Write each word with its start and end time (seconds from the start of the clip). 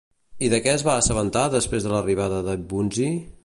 I 0.45 0.47
de 0.53 0.59
què 0.67 0.71
es 0.77 0.83
va 0.87 0.95
assabentar 1.01 1.45
després 1.57 1.87
de 1.87 1.93
l'arribada 1.95 2.43
de 2.51 2.59
Bunzi? 2.73 3.11